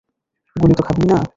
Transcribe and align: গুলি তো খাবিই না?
গুলি 0.55 0.73
তো 0.73 0.83
খাবিই 0.83 1.07
না? 1.07 1.17